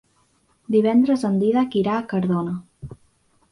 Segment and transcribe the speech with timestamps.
[0.75, 2.57] Divendres en Dídac irà a Cardona.